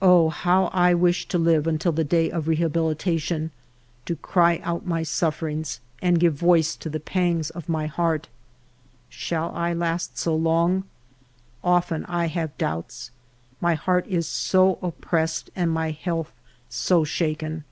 Oh, 0.00 0.30
how 0.30 0.68
I 0.72 0.94
wish 0.94 1.28
to 1.28 1.36
live 1.36 1.66
until 1.66 1.92
the 1.92 2.02
day 2.02 2.30
of 2.30 2.46
reha 2.46 2.70
bilitation, 2.72 3.50
to 4.06 4.16
cry 4.16 4.62
out 4.64 4.86
my 4.86 5.02
sufferings, 5.02 5.80
and 6.00 6.18
give 6.18 6.32
voice 6.32 6.74
to 6.76 6.88
the 6.88 6.98
pangs 6.98 7.50
of 7.50 7.68
my 7.68 7.84
heart! 7.84 8.28
Shall 9.10 9.54
I 9.54 9.74
last 9.74 10.16
so 10.16 10.34
long? 10.34 10.84
Often 11.62 12.06
I 12.06 12.28
have 12.28 12.56
doubts, 12.56 13.10
my 13.60 13.74
heart 13.74 14.06
is 14.06 14.26
so 14.26 14.78
oppressed 14.80 15.50
and 15.54 15.70
my 15.70 15.90
health 15.90 16.32
so 16.70 17.04
shaken. 17.04 17.64